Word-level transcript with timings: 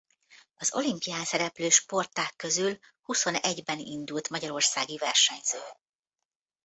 Az 0.57 0.73
olimpián 0.73 1.25
szereplő 1.25 1.69
sportág 1.69 2.33
közül 2.35 2.79
huszonegyben 3.01 3.79
indult 3.79 4.29
magyarországi 4.29 4.97
versenyző. 4.97 5.59